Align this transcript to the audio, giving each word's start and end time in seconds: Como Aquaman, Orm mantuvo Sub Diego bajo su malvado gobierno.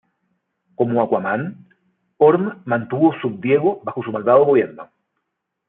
Como 0.77 1.01
Aquaman, 1.03 1.43
Orm 2.17 2.63
mantuvo 2.65 3.13
Sub 3.21 3.39
Diego 3.39 3.79
bajo 3.83 4.01
su 4.01 4.11
malvado 4.11 4.43
gobierno. 4.45 4.89